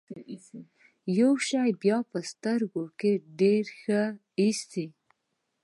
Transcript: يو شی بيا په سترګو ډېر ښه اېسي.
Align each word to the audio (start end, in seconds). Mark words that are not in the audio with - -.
يو 1.19 1.31
شی 1.47 1.69
بيا 1.81 1.97
په 2.11 2.19
سترګو 2.31 2.81
ډېر 3.39 3.63
ښه 3.79 4.01
اېسي. 4.39 4.85